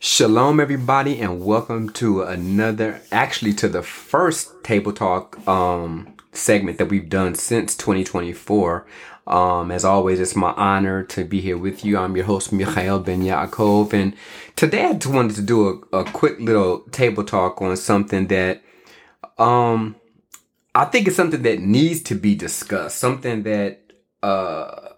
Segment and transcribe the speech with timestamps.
[0.00, 6.86] Shalom, everybody, and welcome to another, actually, to the first Table Talk um, segment that
[6.86, 8.86] we've done since 2024.
[9.26, 11.98] Um, as always, it's my honor to be here with you.
[11.98, 14.14] I'm your host, Mikhail Ben Yaakov, and
[14.54, 18.62] today I just wanted to do a, a quick little table talk on something that
[19.36, 19.96] um,
[20.76, 23.80] I think it's something that needs to be discussed, something that,
[24.22, 24.90] uh,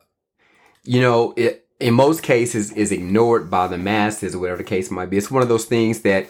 [0.85, 4.91] you know, it, in most cases is ignored by the masses or whatever the case
[4.91, 5.17] might be.
[5.17, 6.29] It's one of those things that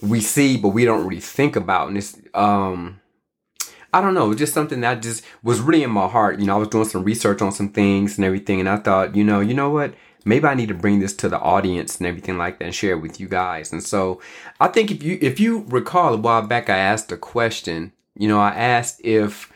[0.00, 1.88] we see, but we don't really think about.
[1.88, 3.00] And it's, um,
[3.92, 6.38] I don't know, just something that just was really in my heart.
[6.38, 9.16] You know, I was doing some research on some things and everything, and I thought,
[9.16, 9.94] you know, you know what?
[10.24, 12.92] Maybe I need to bring this to the audience and everything like that and share
[12.92, 13.72] it with you guys.
[13.72, 14.20] And so
[14.60, 18.26] I think if you if you recall a while back I asked a question, you
[18.26, 19.52] know, I asked if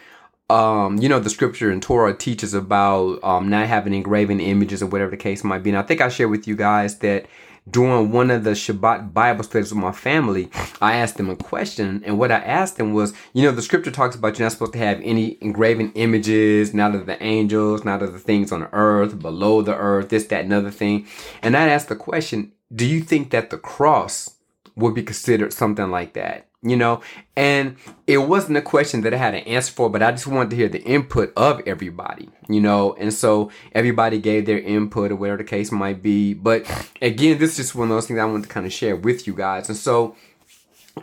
[0.50, 4.86] um, you know, the scripture in Torah teaches about um, not having engraven images or
[4.86, 5.70] whatever the case might be.
[5.70, 7.26] And I think I shared with you guys that
[7.70, 10.50] during one of the Shabbat Bible studies with my family,
[10.80, 12.02] I asked them a question.
[12.04, 14.72] And what I asked them was, you know, the scripture talks about you're not supposed
[14.72, 18.70] to have any engraven images, not of the angels, not of the things on the
[18.72, 21.06] earth, below the earth, this, that, and other thing.
[21.42, 24.36] And I asked the question, do you think that the cross
[24.76, 26.46] would be considered something like that?
[26.62, 27.00] you know?
[27.36, 27.76] And
[28.06, 30.56] it wasn't a question that i had an answer for but i just wanted to
[30.56, 32.94] hear the input of everybody you know?
[32.94, 36.34] And so everybody gave their input or whatever the case might be.
[36.34, 36.66] But
[37.00, 39.26] again this is just one of those things i want to kind of share with
[39.26, 39.68] you guys.
[39.68, 40.16] And so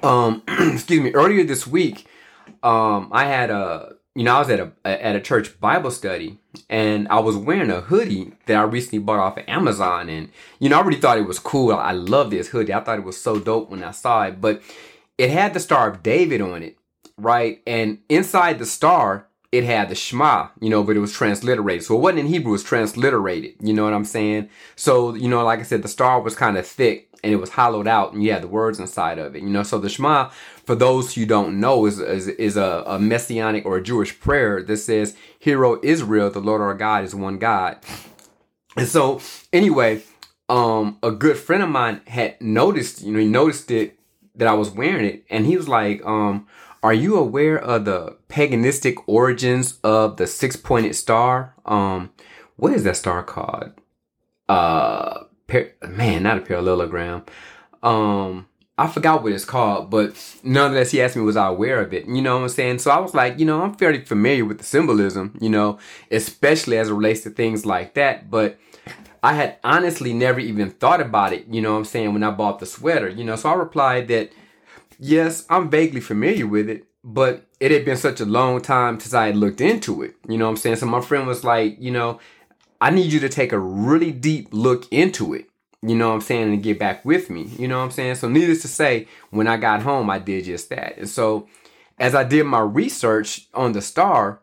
[0.04, 2.06] um excuse me earlier this week
[2.62, 6.38] um i had a you know i was at a at a church bible study
[6.70, 10.30] and i was wearing a hoodie that i recently bought off of amazon and
[10.60, 13.06] you know i really thought it was cool i love this hoodie i thought it
[13.06, 14.62] was so dope when i saw it but
[15.18, 16.78] it had the Star of David on it,
[17.18, 17.62] right?
[17.66, 21.84] And inside the star, it had the Shema, you know, but it was transliterated.
[21.84, 23.56] So it wasn't in Hebrew, it was transliterated.
[23.62, 24.50] You know what I'm saying?
[24.76, 27.52] So, you know, like I said, the star was kind of thick and it was
[27.52, 29.64] hollowed out and had the words inside of it, you know.
[29.64, 30.30] So the Shema,
[30.66, 34.62] for those who don't know, is, is, is a, a messianic or a Jewish prayer
[34.64, 37.78] that says, hero Israel, the Lord our God is one God.
[38.76, 40.04] And so, anyway,
[40.50, 43.98] um, a good friend of mine had noticed, you know, he noticed it
[44.36, 46.48] that I was wearing it, and he was like, um,
[46.84, 51.56] "Are you aware of the paganistic origins of the six pointed star?
[51.66, 52.12] Um,
[52.56, 53.72] what is that star called?
[54.48, 57.24] Uh, par- man, not a parallelogram.
[57.84, 58.48] Um."
[58.80, 60.14] I forgot what it's called, but
[60.44, 62.06] nonetheless, he asked me, was I aware of it?
[62.06, 62.78] You know what I'm saying?
[62.78, 65.80] So I was like, you know, I'm fairly familiar with the symbolism, you know,
[66.12, 68.30] especially as it relates to things like that.
[68.30, 68.60] But
[69.24, 72.30] I had honestly never even thought about it, you know what I'm saying, when I
[72.30, 73.36] bought the sweater, you know.
[73.36, 74.32] So I replied that,
[75.00, 79.16] yes, I'm vaguely familiar with it, but it had been such a long time since
[79.16, 80.76] I had looked into it, you know what I'm saying.
[80.76, 82.20] So my friend was like, you know,
[82.80, 85.50] I need you to take a really deep look into it,
[85.82, 88.16] you know what I'm saying, and get back with me, you know what I'm saying.
[88.16, 90.98] So needless to say, when I got home, I did just that.
[90.98, 91.48] And so
[92.00, 94.42] as I did my research on the star,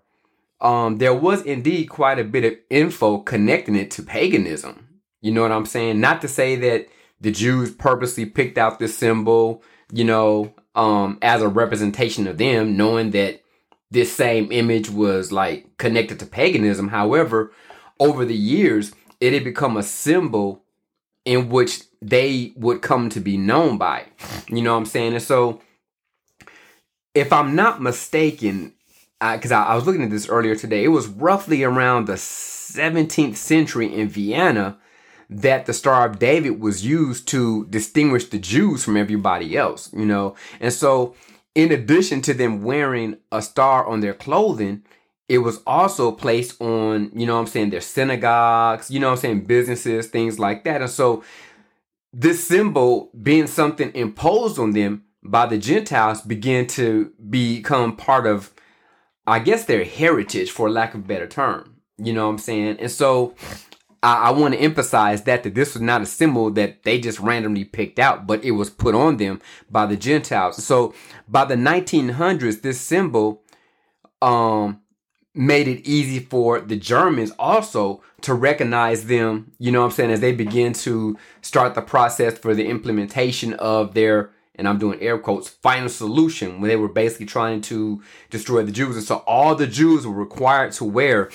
[0.61, 5.01] um, there was indeed quite a bit of info connecting it to paganism.
[5.21, 6.01] You know what I'm saying?
[6.01, 6.89] Not to say that
[7.21, 9.62] the Jews purposely picked out this symbol,
[9.93, 13.43] you know, um, as a representation of them, knowing that
[13.91, 16.89] this same image was like connected to paganism.
[16.89, 17.53] However,
[18.00, 20.65] over the years, it had become a symbol
[21.25, 24.06] in which they would come to be known by.
[24.49, 25.15] You know what I'm saying?
[25.15, 25.60] And so,
[27.15, 28.75] if I'm not mistaken,
[29.21, 32.15] because I, I, I was looking at this earlier today, it was roughly around the
[32.15, 34.78] 17th century in Vienna
[35.31, 40.04] that the Star of David was used to distinguish the Jews from everybody else, you
[40.04, 40.34] know.
[40.60, 41.15] And so,
[41.54, 44.83] in addition to them wearing a star on their clothing,
[45.29, 49.45] it was also placed on, you know I'm saying, their synagogues, you know I'm saying,
[49.47, 50.83] businesses, things like that.
[50.83, 51.25] And so,
[52.12, 58.53] this symbol being something imposed on them by the Gentiles began to become part of
[59.27, 61.77] I guess their heritage for lack of a better term.
[61.97, 62.77] You know what I'm saying?
[62.79, 63.34] And so
[64.03, 67.21] I, I want to emphasize that that this was not a symbol that they just
[67.21, 69.41] randomly picked out, but it was put on them
[69.71, 70.63] by the Gentiles.
[70.63, 70.95] So
[71.27, 73.43] by the 1900s, this symbol
[74.21, 74.81] um
[75.34, 80.10] made it easy for the Germans also to recognize them, you know what I'm saying,
[80.13, 85.01] as they begin to start the process for the implementation of their and I'm doing
[85.01, 88.01] air quotes, final solution when they were basically trying to
[88.31, 88.97] destroy the Jews.
[88.97, 91.31] And so all the Jews were required to wear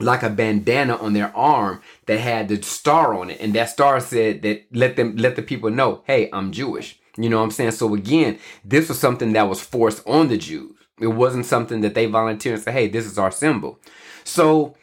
[0.00, 3.40] like a bandana on their arm that had the star on it.
[3.40, 6.98] And that star said that let them, let the people know, hey, I'm Jewish.
[7.16, 7.70] You know what I'm saying?
[7.72, 10.74] So again, this was something that was forced on the Jews.
[11.00, 13.80] It wasn't something that they volunteered and said, hey, this is our symbol.
[14.22, 14.74] So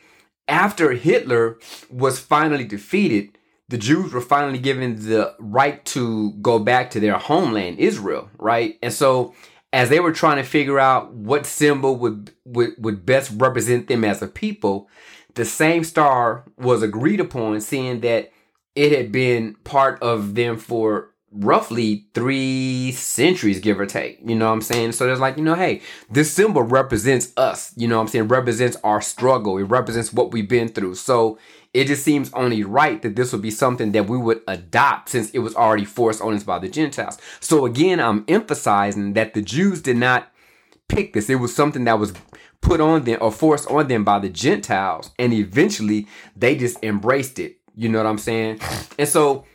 [0.48, 1.58] after Hitler
[1.90, 3.38] was finally defeated,
[3.70, 8.78] the Jews were finally given the right to go back to their homeland, Israel, right?
[8.84, 9.34] And so
[9.72, 14.04] as they were trying to figure out what symbol would, would, would best represent them
[14.04, 14.90] as a people,
[15.36, 18.32] the same star was agreed upon, seeing that
[18.76, 24.20] it had been part of them for roughly three centuries, give or take.
[24.24, 24.92] You know what I'm saying?
[24.92, 27.74] So there's like, you know, hey, this symbol represents us.
[27.78, 28.28] You know what I'm saying?
[28.28, 29.58] Represents our struggle.
[29.58, 30.96] It represents what we've been through.
[30.96, 31.40] So
[31.74, 35.32] it just seems only right that this would be something that we would adopt since
[35.32, 37.18] it was already forced on us by the Gentiles.
[37.40, 40.30] So again, I'm emphasizing that the Jews did not
[40.90, 41.30] pick this.
[41.30, 42.14] It was something that was
[42.60, 45.12] put on them or forced on them by the Gentiles.
[45.18, 47.58] And eventually they just embraced it.
[47.74, 48.60] You know what I'm saying?
[49.00, 49.46] And so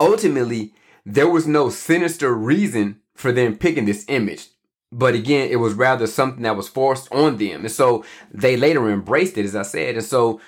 [0.00, 0.74] ultimately,
[1.08, 4.48] there was no sinister reason for them picking this image.
[4.92, 7.62] But again, it was rather something that was forced on them.
[7.62, 9.96] And so they later embraced it, as I said.
[9.96, 10.40] And so,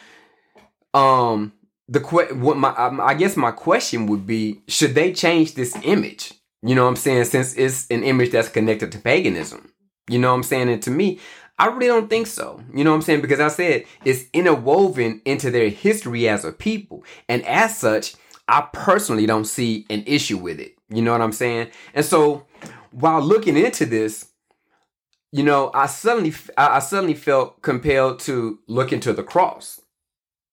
[0.94, 1.52] um,
[1.88, 5.76] the que- what my um, I guess my question would be, should they change this
[5.82, 6.34] image?
[6.62, 7.24] You know what I'm saying?
[7.24, 9.72] Since it's an image that's connected to paganism.
[10.08, 10.68] You know what I'm saying?
[10.68, 11.20] And to me,
[11.58, 12.62] I really don't think so.
[12.74, 13.22] You know what I'm saying?
[13.22, 17.04] Because I said it's interwoven into their history as a people.
[17.28, 18.14] And as such,
[18.50, 20.74] I personally don't see an issue with it.
[20.88, 21.68] You know what I'm saying?
[21.94, 22.46] And so
[22.90, 24.26] while looking into this,
[25.30, 29.80] you know, I suddenly I suddenly felt compelled to look into the cross.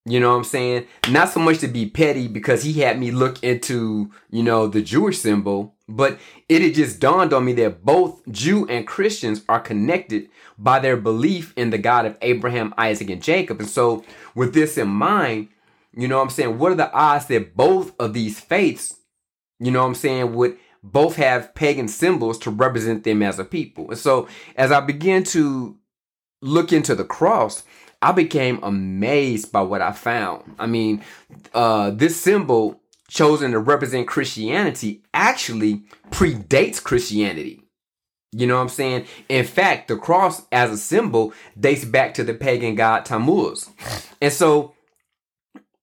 [0.06, 0.88] You know what I'm saying?
[1.10, 4.82] Not so much to be petty because he had me look into, you know, the
[4.82, 6.18] Jewish symbol, but
[6.48, 10.96] it had just dawned on me that both Jew and Christians are connected by their
[10.96, 13.60] belief in the God of Abraham, Isaac, and Jacob.
[13.60, 15.50] And so, with this in mind,
[15.98, 16.60] you know what I'm saying?
[16.60, 18.96] What are the odds that both of these faiths,
[19.60, 23.44] you know what I'm saying, would both have pagan symbols to represent them as a
[23.44, 23.90] people?
[23.90, 25.76] And so as I began to
[26.44, 27.64] look into the cross,
[28.00, 30.56] I became amazed by what I found.
[30.60, 31.04] I mean,
[31.56, 32.80] uh, this symbol
[33.10, 37.64] chosen to represent Christianity actually predates Christianity.
[38.34, 39.08] You know what I'm saying?
[39.30, 43.68] In fact, the cross as a symbol dates back to the pagan god Tammuz.
[44.22, 44.76] And so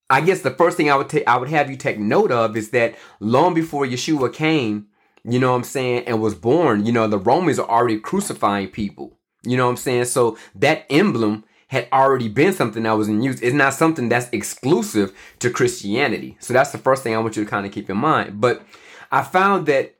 [0.09, 2.55] I guess the first thing I would take I would have you take note of
[2.55, 4.87] is that long before Yeshua came,
[5.23, 8.67] you know what I'm saying, and was born, you know, the Romans are already crucifying
[8.67, 9.17] people.
[9.43, 10.05] You know what I'm saying?
[10.05, 13.41] So that emblem had already been something that was in use.
[13.41, 16.37] It's not something that's exclusive to Christianity.
[16.39, 18.39] So that's the first thing I want you to kind of keep in mind.
[18.39, 18.63] But
[19.11, 19.95] I found that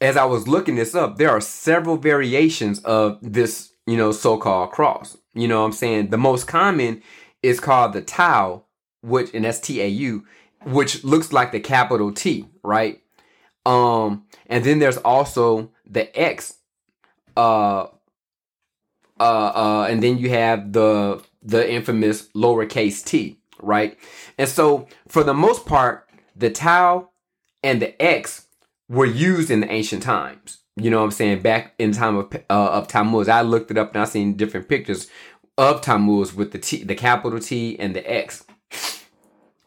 [0.00, 4.70] as I was looking this up, there are several variations of this, you know, so-called
[4.70, 5.16] cross.
[5.34, 6.10] You know what I'm saying?
[6.10, 7.02] The most common
[7.42, 8.62] is called the Tau,
[9.02, 10.24] which and that's T A U,
[10.64, 13.00] which looks like the capital T, right?
[13.64, 16.54] Um, and then there's also the X,
[17.36, 17.86] uh,
[19.18, 23.98] uh, uh, and then you have the the infamous lowercase t, right?
[24.38, 27.10] And so for the most part, the tau
[27.62, 28.46] and the X
[28.88, 30.58] were used in the ancient times.
[30.76, 31.42] You know what I'm saying?
[31.42, 34.68] Back in time of uh, of Tammuz, I looked it up and I seen different
[34.68, 35.08] pictures
[35.58, 38.44] of Tammuz with the T, the capital T and the X.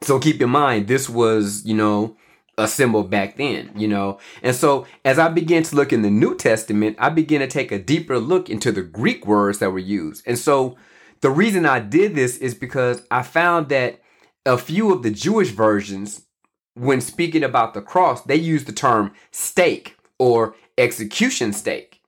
[0.01, 2.15] So keep in mind, this was, you know,
[2.57, 4.19] a symbol back then, you know.
[4.43, 7.71] And so as I began to look in the New Testament, I began to take
[7.71, 10.23] a deeper look into the Greek words that were used.
[10.25, 10.77] And so
[11.21, 14.01] the reason I did this is because I found that
[14.45, 16.25] a few of the Jewish versions,
[16.73, 22.01] when speaking about the cross, they use the term stake or execution stake.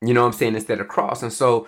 [0.00, 0.54] You know what I'm saying?
[0.54, 1.22] Instead of cross.
[1.22, 1.66] And so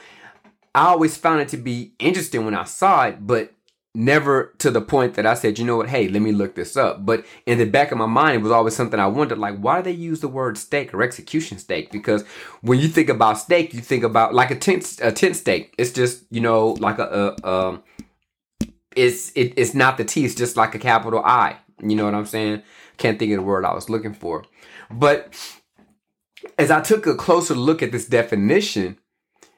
[0.74, 3.52] I always found it to be interesting when I saw it, but
[3.94, 6.76] never to the point that I said, you know what, hey, let me look this
[6.76, 7.04] up.
[7.04, 9.78] But in the back of my mind, it was always something I wondered, like, why
[9.78, 11.90] do they use the word stake or execution stake?
[11.90, 12.24] Because
[12.60, 15.74] when you think about stake, you think about like a tent, a tent stake.
[15.76, 17.82] It's just, you know, like a, a um,
[18.94, 20.24] it's it, it's not the T.
[20.24, 21.56] It's just like a capital I.
[21.82, 22.62] You know what I'm saying?
[22.96, 24.44] Can't think of the word I was looking for.
[24.90, 25.34] But
[26.58, 28.98] as I took a closer look at this definition,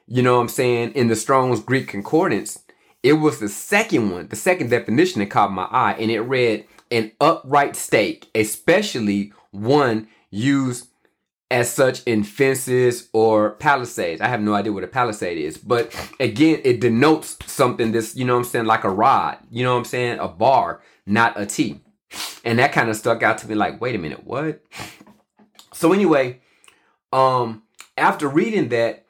[0.07, 2.62] you know what I'm saying, in the Strong's Greek Concordance,
[3.03, 6.65] it was the second one, the second definition that caught my eye, and it read
[6.89, 10.87] an upright stake, especially one used
[11.51, 14.21] as such in fences or palisades.
[14.21, 18.25] I have no idea what a palisade is, but again, it denotes something that's, you
[18.25, 21.39] know what I'm saying, like a rod, you know what I'm saying, a bar, not
[21.39, 21.81] a T.
[22.45, 24.63] And that kind of stuck out to me like, wait a minute, what?
[25.73, 26.41] So anyway,
[27.11, 27.63] um,
[27.97, 29.02] after reading that,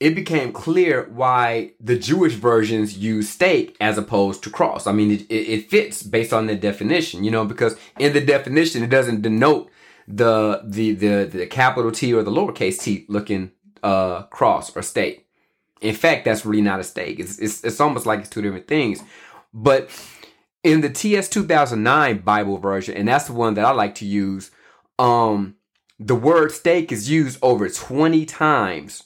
[0.00, 4.86] it became clear why the Jewish versions use stake as opposed to cross.
[4.86, 8.84] I mean, it, it fits based on the definition, you know, because in the definition,
[8.84, 9.70] it doesn't denote
[10.06, 13.50] the, the, the, the capital T or the lowercase t looking,
[13.82, 15.26] uh, cross or stake.
[15.80, 17.18] In fact, that's really not a stake.
[17.18, 19.02] It's, it's, it's almost like it's two different things.
[19.52, 19.90] But
[20.62, 24.52] in the TS 2009 Bible version, and that's the one that I like to use,
[24.98, 25.56] um,
[25.98, 29.04] the word stake is used over 20 times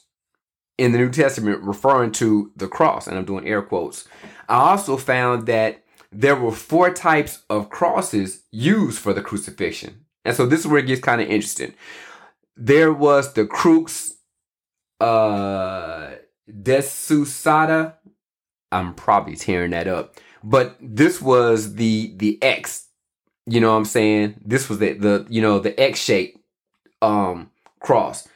[0.77, 4.07] in the New Testament referring to the cross, and I'm doing air quotes.
[4.49, 10.05] I also found that there were four types of crosses used for the crucifixion.
[10.25, 11.73] And so this is where it gets kind of interesting.
[12.55, 14.13] There was the crux
[14.99, 16.11] uh
[16.49, 17.95] decussata.
[18.71, 20.17] I'm probably tearing that up.
[20.43, 22.87] But this was the the X.
[23.45, 24.39] You know what I'm saying?
[24.45, 26.43] This was the the you know the X shape
[27.01, 27.49] um
[27.79, 28.27] cross.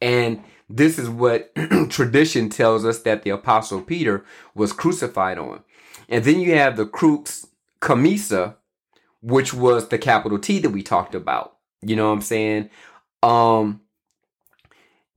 [0.00, 1.52] And this is what
[1.90, 5.62] tradition tells us that the apostle Peter was crucified on.
[6.08, 7.46] And then you have the crux
[7.80, 8.56] commissa,
[9.22, 11.56] which was the capital T that we talked about.
[11.82, 12.70] You know what I'm saying?
[13.22, 13.80] Um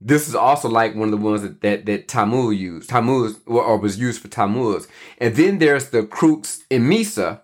[0.00, 3.98] this is also like one of the ones that that, that used, Tammuz or was
[3.98, 4.88] used for Tammuz.
[5.18, 7.42] And then there's the crux immissa,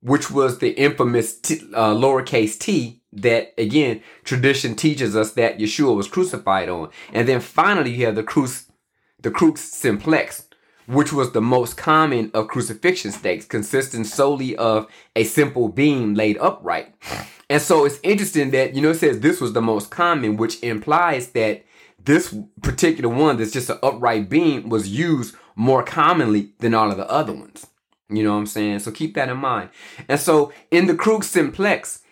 [0.00, 5.96] which was the infamous t, uh, lowercase t that again tradition teaches us that Yeshua
[5.96, 6.90] was crucified on.
[7.12, 8.66] And then finally you have the crux
[9.20, 10.46] the crux simplex,
[10.86, 16.38] which was the most common of crucifixion stakes, consisting solely of a simple beam laid
[16.38, 16.94] upright.
[17.48, 20.62] And so it's interesting that, you know, it says this was the most common, which
[20.62, 21.64] implies that
[21.98, 26.96] this particular one that's just an upright beam was used more commonly than all of
[26.96, 27.66] the other ones.
[28.08, 28.80] You know what I'm saying?
[28.80, 29.70] So keep that in mind.
[30.08, 32.02] And so in the crux simplex,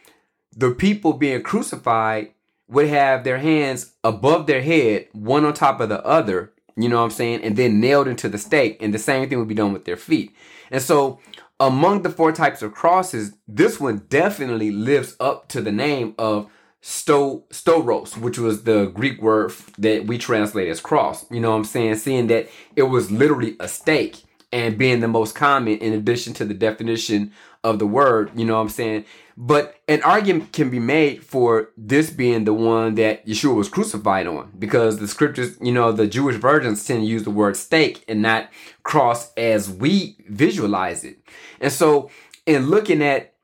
[0.57, 2.31] the people being crucified
[2.69, 6.99] would have their hands above their head, one on top of the other, you know
[6.99, 7.43] what I'm saying?
[7.43, 8.83] And then nailed into the stake.
[8.83, 10.35] And the same thing would be done with their feet.
[10.71, 11.21] And so
[11.61, 16.51] among the four types of crosses, this one definitely lives up to the name of
[16.81, 21.31] sto stauros, which was the Greek word that we translate as cross.
[21.31, 21.97] You know what I'm saying?
[21.97, 26.45] Seeing that it was literally a stake and being the most common in addition to
[26.45, 27.33] the definition
[27.63, 29.05] of the word, you know what I'm saying?
[29.37, 34.27] But an argument can be made for this being the one that Yeshua was crucified
[34.27, 38.05] on because the scriptures, you know, the Jewish versions tend to use the word stake
[38.07, 38.51] and not
[38.85, 41.19] cross as we visualize it.
[41.61, 42.11] And so
[42.47, 43.35] in looking at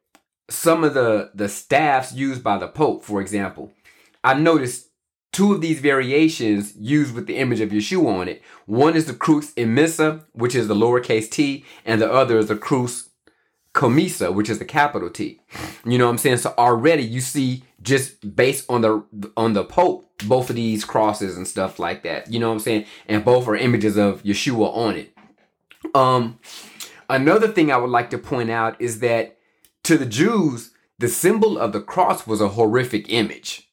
[0.49, 3.73] some of the, the staffs used by the Pope, for example,
[4.23, 4.89] I noticed
[5.33, 8.43] two of these variations used with the image of Yeshua on it.
[8.67, 12.57] One is the crux immissa, which is the lowercase t, and the other is the
[12.57, 13.10] crux
[13.75, 15.41] commissa, which is the capital T.
[15.85, 16.39] You know what I'm saying?
[16.39, 21.37] So already you see just based on the on the Pope, both of these crosses
[21.37, 22.33] and stuff like that.
[22.33, 22.87] You know what I'm saying?
[23.07, 25.15] And both are images of Yeshua on it.
[25.95, 26.39] Um
[27.09, 29.39] another thing I would like to point out is that
[29.85, 33.70] to the Jews, the symbol of the cross was a horrific image.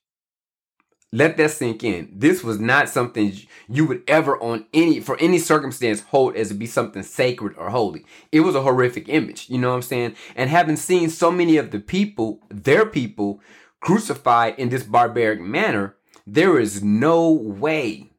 [1.13, 2.09] Let that sink in.
[2.13, 3.33] This was not something
[3.69, 7.69] you would ever on any for any circumstance hold as to be something sacred or
[7.69, 8.05] holy.
[8.31, 10.15] It was a horrific image, you know what I'm saying?
[10.35, 13.39] And having seen so many of the people, their people,
[13.79, 15.95] crucified in this barbaric manner,
[16.25, 18.09] there is no way,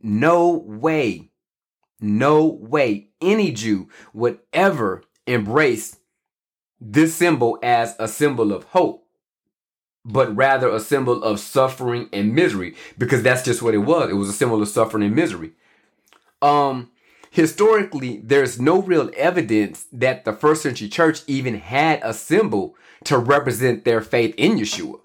[0.00, 1.30] no way,
[2.00, 5.96] no way any Jew would ever embrace
[6.80, 9.07] this symbol as a symbol of hope,
[10.08, 14.10] but rather a symbol of suffering and misery, because that's just what it was.
[14.10, 15.52] It was a symbol of suffering and misery.
[16.40, 16.90] Um,
[17.30, 22.74] historically, there's no real evidence that the first century church even had a symbol
[23.04, 25.00] to represent their faith in Yeshua.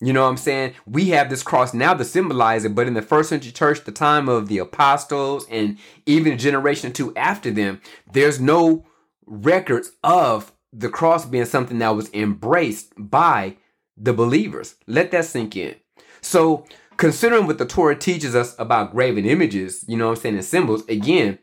[0.00, 0.74] You know what I'm saying?
[0.86, 3.90] We have this cross now to symbolize it, but in the first century church, the
[3.90, 7.80] time of the apostles and even a generation or two after them,
[8.12, 8.86] there's no
[9.26, 13.56] records of the cross being something that was embraced by
[13.96, 14.76] the believers.
[14.86, 15.76] Let that sink in.
[16.20, 16.64] So,
[16.96, 20.44] considering what the Torah teaches us about graven images, you know what I'm saying, and
[20.44, 21.38] symbols, again,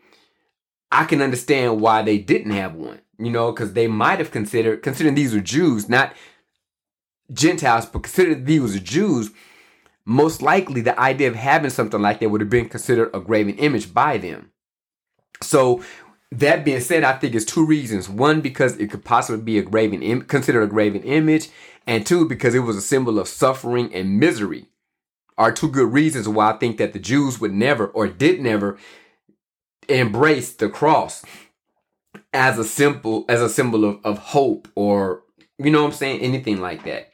[0.91, 4.83] I can understand why they didn't have one, you know, because they might have considered,
[4.83, 6.13] considering these were Jews, not
[7.33, 9.31] Gentiles, but considering these were Jews,
[10.05, 13.57] most likely the idea of having something like that would have been considered a graven
[13.57, 14.51] image by them.
[15.41, 15.83] So
[16.31, 18.09] that being said, I think it's two reasons.
[18.09, 21.49] One, because it could possibly be a graven, Im- considered a graven image,
[21.87, 24.67] and two, because it was a symbol of suffering and misery.
[25.37, 28.77] Are two good reasons why I think that the Jews would never or did never
[29.89, 31.23] embrace the cross
[32.33, 35.23] as a symbol, as a symbol of, of hope or
[35.57, 37.11] you know what I'm saying, anything like that.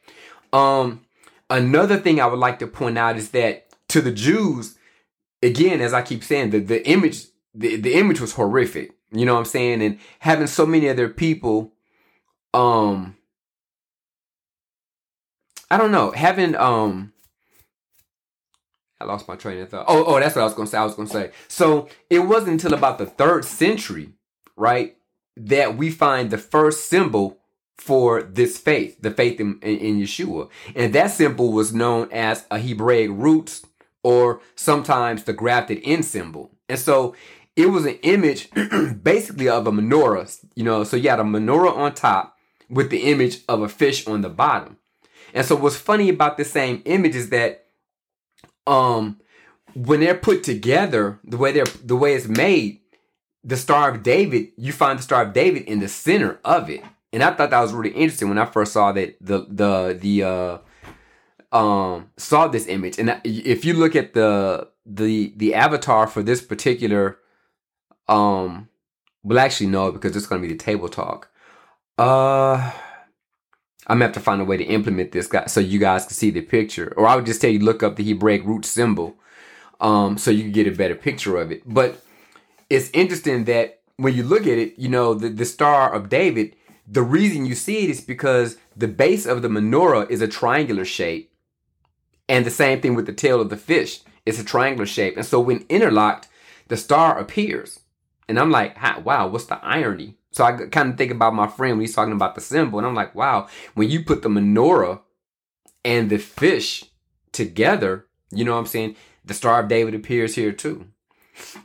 [0.54, 1.02] Um,
[1.50, 4.78] another thing I would like to point out is that to the Jews,
[5.44, 8.94] again, as I keep saying, the, the image the, the image was horrific.
[9.12, 9.82] You know what I'm saying?
[9.82, 11.74] And having so many other people,
[12.54, 13.18] um,
[15.70, 17.14] I don't know, having, um,
[19.00, 19.86] I lost my train of thought.
[19.88, 20.78] Oh, oh, that's what I was gonna say.
[20.78, 21.32] I was gonna say.
[21.48, 24.12] So it wasn't until about the third century,
[24.56, 24.96] right,
[25.36, 27.40] that we find the first symbol
[27.78, 30.50] for this faith, the faith in, in, in Yeshua.
[30.76, 33.62] And that symbol was known as a Hebraic root,
[34.04, 36.52] or sometimes the grafted in symbol.
[36.70, 37.16] And so
[37.56, 38.50] it was an image
[39.04, 42.38] basically of a menorah, you know, so you had a menorah on top
[42.70, 44.78] with the image of a fish on the bottom.
[45.34, 47.66] And so what's funny about the same image is that
[48.68, 49.20] um
[49.74, 52.80] when they're put together, the way they're the way it's made,
[53.44, 56.84] the Star of David, you find the Star of David in the center of it.
[57.14, 60.24] And I thought that was really interesting when I first saw that the the the
[60.24, 62.98] uh um saw this image.
[63.00, 67.18] And if you look at the the the avatar for this particular
[68.12, 68.68] um
[69.24, 71.30] well actually no because it's going to be the table talk
[71.98, 72.72] uh
[73.88, 76.14] I'm gonna have to find a way to implement this guy so you guys can
[76.14, 79.16] see the picture or I would just tell you look up the Hebraic root symbol
[79.80, 82.04] um so you can get a better picture of it but
[82.70, 86.56] it's interesting that when you look at it you know the, the star of David
[86.88, 90.86] the reason you see it is because the base of the menorah is a triangular
[90.86, 91.32] shape.
[92.28, 94.02] And the same thing with the tail of the fish.
[94.26, 95.18] It's a triangular shape.
[95.18, 96.28] And so when interlocked,
[96.68, 97.81] the star appears.
[98.28, 100.18] And I'm like, wow, what's the irony?
[100.32, 102.80] So I kind of think about my friend when he's talking about the symbol.
[102.80, 105.02] And I'm like, wow, when you put the menorah
[105.84, 106.86] and the fish
[107.32, 108.96] together, you know what I'm saying?
[109.26, 110.88] The Star of David appears here too.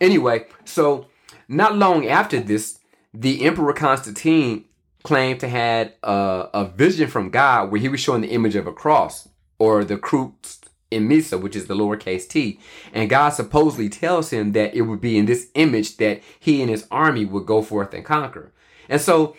[0.01, 1.07] Anyway, so
[1.49, 2.79] not long after this,
[3.15, 4.65] the Emperor Constantine
[5.05, 8.67] claimed to had a, a vision from God where he was showing the image of
[8.67, 10.56] a cross or the crux
[10.91, 12.61] immissa, which is the lowercase t.
[12.93, 16.71] And God supposedly tells him that it would be in this image that he and
[16.71, 18.53] his army would go forth and conquer.
[18.89, 19.37] And so,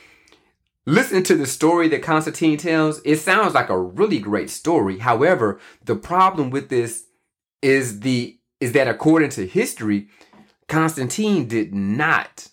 [0.85, 3.01] listen to the story that Constantine tells.
[3.05, 4.99] It sounds like a really great story.
[4.99, 7.05] However, the problem with this
[7.61, 10.07] is the is that according to history,
[10.67, 12.49] Constantine did not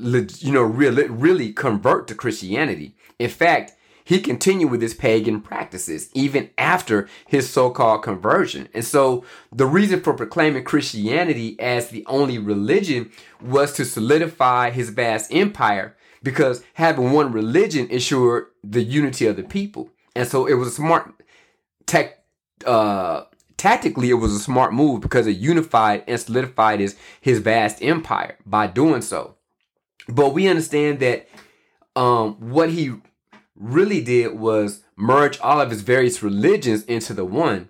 [0.00, 2.94] you know, really, really convert to Christianity.
[3.18, 3.72] In fact,
[4.08, 8.66] he continued with his pagan practices even after his so-called conversion.
[8.72, 14.88] And so the reason for proclaiming Christianity as the only religion was to solidify his
[14.88, 19.90] vast empire because having one religion ensured the unity of the people.
[20.16, 21.12] And so it was a smart
[21.84, 22.24] tech,
[22.64, 23.24] uh,
[23.58, 28.38] tactically it was a smart move because it unified and solidified his, his vast empire
[28.46, 29.34] by doing so.
[30.08, 31.28] But we understand that
[31.94, 32.94] um, what he
[33.58, 37.68] really did was merge all of his various religions into the one.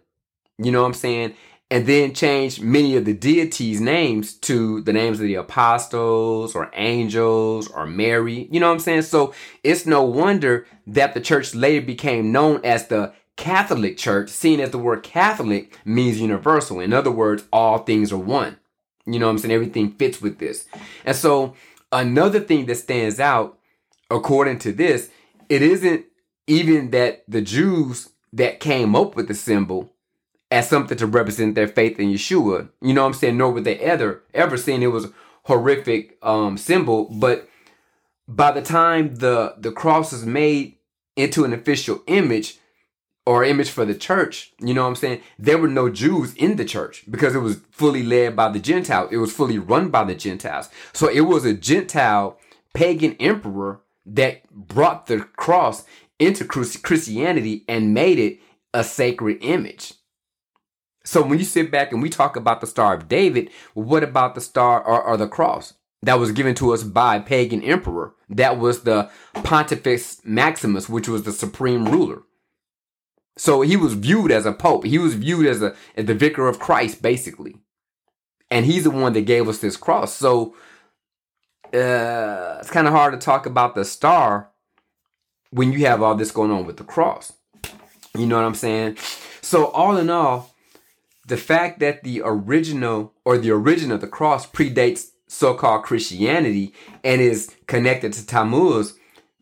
[0.59, 1.35] You know what I'm saying?
[1.70, 6.70] And then change many of the deities' names to the names of the apostles or
[6.74, 8.48] angels or Mary.
[8.51, 9.03] You know what I'm saying?
[9.03, 14.61] So it's no wonder that the church later became known as the Catholic Church, seeing
[14.61, 16.81] as the word Catholic means universal.
[16.81, 18.57] In other words, all things are one.
[19.07, 19.53] You know what I'm saying?
[19.53, 20.66] Everything fits with this.
[21.05, 21.55] And so
[21.90, 23.59] Another thing that stands out,
[24.11, 25.11] according to this,
[25.49, 26.07] it isn't
[26.47, 29.93] even that the Jews that came up with the symbol
[30.51, 32.69] as something to represent their faith in Yeshua.
[32.81, 33.37] You know what I'm saying?
[33.37, 35.13] Nor would they ever ever seen it was a
[35.45, 37.05] horrific um, symbol.
[37.07, 37.49] But
[38.27, 40.77] by the time the the cross is made
[41.17, 42.59] into an official image,
[43.29, 45.21] or image for the church, you know what I'm saying?
[45.39, 49.11] There were no Jews in the church because it was fully led by the Gentiles.
[49.13, 50.71] It was fully run by the Gentiles.
[50.95, 52.39] So it was a Gentile
[52.73, 53.81] pagan emperor
[54.14, 55.85] that brought the cross
[56.18, 58.40] into Christianity and made it
[58.75, 59.94] a sacred image.
[61.05, 64.35] So when you sit back and we talk about the Star of David, what about
[64.35, 68.14] the star or, or the cross that was given to us by pagan emperor?
[68.29, 72.23] That was the Pontifex Maximus, which was the supreme ruler.
[73.38, 74.85] So he was viewed as a pope.
[74.85, 77.57] He was viewed as a as the vicar of Christ, basically.
[78.51, 80.12] And he's the one that gave us this cross.
[80.14, 80.55] So
[81.75, 84.51] uh, it's kind of hard to talk about the star
[85.51, 87.33] when you have all this going on with the cross.
[88.17, 88.97] You know what I'm saying?
[89.41, 90.55] So all in all,
[91.27, 97.21] the fact that the original or the origin of the cross predates so-called Christianity and
[97.21, 98.95] is connected to Tammuz,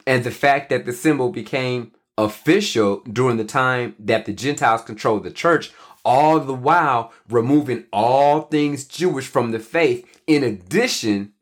[0.07, 5.23] and the fact that the symbol became official during the time that the Gentiles controlled
[5.23, 5.73] the church,
[6.05, 11.33] all the while removing all things Jewish from the faith, in addition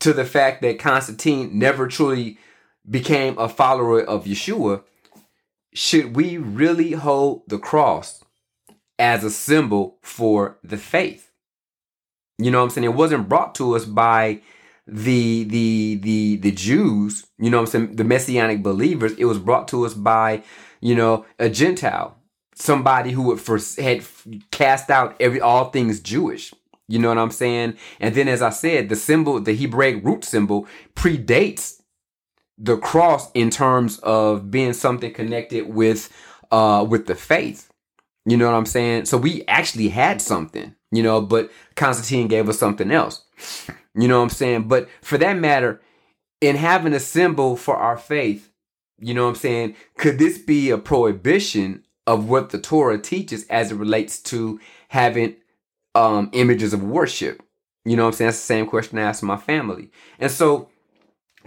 [0.00, 2.38] to the fact that Constantine never truly
[2.88, 4.82] became a follower of Yeshua,
[5.72, 8.22] should we really hold the cross
[8.98, 11.30] as a symbol for the faith?
[12.38, 12.84] You know what I'm saying?
[12.84, 14.40] It wasn't brought to us by
[14.86, 19.68] the the the the Jews, you know I'm saying, the messianic believers, it was brought
[19.68, 20.42] to us by,
[20.80, 22.16] you know, a Gentile,
[22.54, 24.04] somebody who had had
[24.50, 26.54] cast out every all things Jewish.
[26.88, 27.76] You know what I'm saying?
[28.00, 31.80] And then, as I said, the symbol, the Hebraic root symbol, predates
[32.58, 36.10] the cross in terms of being something connected with
[36.50, 37.68] uh with the faith.
[38.24, 39.04] You know what I'm saying?
[39.06, 43.24] So we actually had something, you know, but Constantine gave us something else.
[43.94, 44.68] You know what I'm saying?
[44.68, 45.80] But for that matter,
[46.40, 48.50] in having a symbol for our faith,
[48.98, 49.76] you know what I'm saying?
[49.96, 55.36] Could this be a prohibition of what the Torah teaches as it relates to having
[55.96, 57.42] um, images of worship?
[57.84, 58.28] You know what I'm saying?
[58.28, 59.90] That's the same question I asked my family.
[60.18, 60.68] And so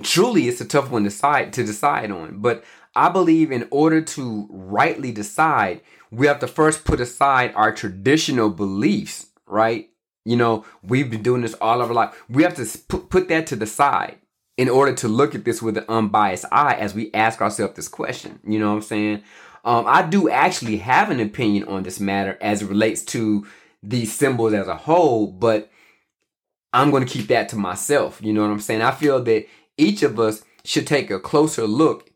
[0.01, 2.39] truly it's a tough one to decide to decide on.
[2.39, 2.63] But
[2.95, 5.81] I believe in order to rightly decide,
[6.11, 9.89] we have to first put aside our traditional beliefs, right?
[10.25, 12.23] You know, we've been doing this all of our life.
[12.29, 14.17] We have to put, put that to the side
[14.57, 17.87] in order to look at this with an unbiased eye as we ask ourselves this
[17.87, 18.39] question.
[18.45, 19.23] You know what I'm saying?
[19.63, 23.45] Um, I do actually have an opinion on this matter as it relates to
[23.81, 25.69] these symbols as a whole, but
[26.73, 28.19] I'm going to keep that to myself.
[28.21, 28.81] You know what I'm saying?
[28.81, 32.11] I feel that each of us should take a closer look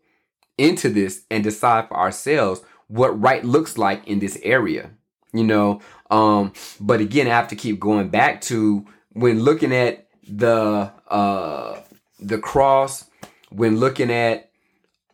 [0.57, 4.91] into this and decide for ourselves what right looks like in this area.
[5.33, 10.07] You know, um, but again, I have to keep going back to when looking at
[10.27, 11.81] the uh
[12.19, 13.05] the cross
[13.49, 14.49] when looking at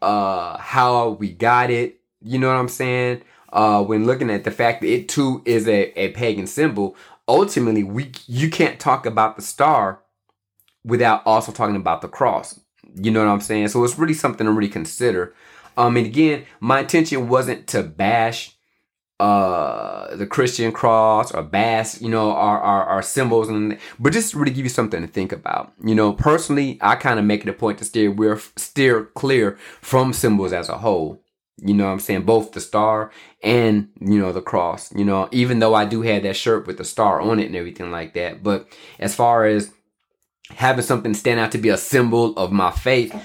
[0.01, 3.21] uh how we got it you know what i'm saying
[3.53, 6.95] uh when looking at the fact that it too is a, a pagan symbol
[7.27, 10.01] ultimately we you can't talk about the star
[10.83, 12.59] without also talking about the cross
[12.95, 15.33] you know what i'm saying so it's really something to really consider
[15.77, 18.55] um and again my intention wasn't to bash
[19.19, 24.33] uh the Christian cross or bass, you know, our, our, our symbols and but just
[24.33, 25.73] really give you something to think about.
[25.83, 29.57] You know, personally, I kind of make it a point to steer we're steer clear
[29.81, 31.21] from symbols as a whole.
[31.61, 32.23] You know I'm saying?
[32.23, 33.11] Both the star
[33.43, 34.93] and, you know, the cross.
[34.93, 37.55] You know, even though I do have that shirt with the star on it and
[37.55, 38.43] everything like that.
[38.43, 38.67] But
[38.99, 39.71] as far as
[40.51, 43.15] having something stand out to be a symbol of my faith,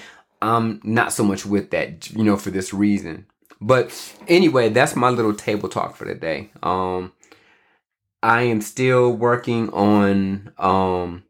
[0.43, 3.27] I'm not so much with that, you know, for this reason.
[3.61, 6.51] But anyway, that's my little table talk for today.
[6.63, 7.13] Um,
[8.23, 11.25] I am still working on um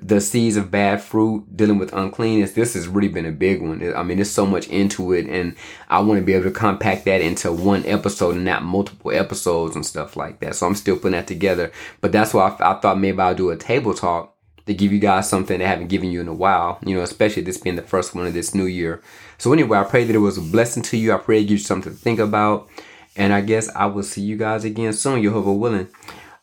[0.00, 3.94] the seeds of bad fruit dealing with uncleanness this has really been a big one
[3.94, 5.56] i mean there's so much into it and
[5.88, 9.74] i want to be able to compact that into one episode and not multiple episodes
[9.74, 12.80] and stuff like that so i'm still putting that together but that's why i, I
[12.80, 16.10] thought maybe i'll do a table talk to give you guys something I haven't given
[16.10, 18.66] you in a while, you know, especially this being the first one of this new
[18.66, 19.00] year.
[19.38, 21.12] So anyway, I pray that it was a blessing to you.
[21.12, 22.68] I pray it gives you something to think about.
[23.14, 25.88] And I guess I will see you guys again soon, Jehovah willing.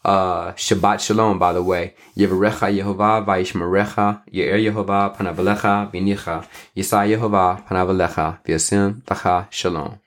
[0.03, 1.95] Uh, Shabbat Shalom, by the way.
[2.17, 10.02] Yevarecha Yehovah vayishmerecha, Ye'er Yehovah panavalecha v'nicha, Yisai Yehovah panavalecha, v'yasim tacha Shalom.